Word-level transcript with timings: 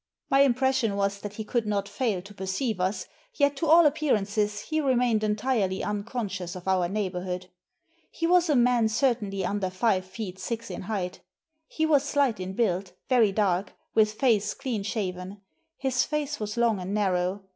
My 0.31 0.39
impression 0.39 0.95
was 0.95 1.19
that 1.19 1.33
he 1.35 1.43
could 1.43 1.67
not 1.67 1.87
fail 1.87 2.23
to 2.23 2.33
perceive 2.33 2.79
us, 2.81 3.05
yet 3.35 3.55
to 3.57 3.67
all 3.67 3.85
appearances 3.85 4.61
he 4.61 4.81
remained 4.81 5.23
entirely 5.23 5.83
unconscious 5.83 6.55
of 6.55 6.67
our 6.67 6.89
neighbourhood. 6.89 7.51
He 8.09 8.25
was 8.25 8.49
a 8.49 8.55
man 8.55 8.87
certainly 8.87 9.45
under 9.45 9.69
five 9.69 10.03
feet 10.03 10.39
six 10.39 10.71
in 10.71 10.81
height 10.89 11.19
He 11.67 11.85
was 11.85 12.03
slight 12.03 12.39
in 12.39 12.53
build, 12.53 12.93
very 13.09 13.31
dark, 13.31 13.73
with 13.93 14.13
face 14.13 14.55
clean 14.55 14.81
shaven; 14.81 15.41
his 15.77 16.03
face 16.03 16.39
was 16.39 16.57
long 16.57 16.79
and 16.79 16.95
narrow. 16.95 17.43